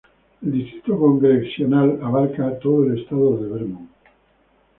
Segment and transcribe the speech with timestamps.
[0.43, 3.91] El distrito congresional abarca a todo el estado de Vermont.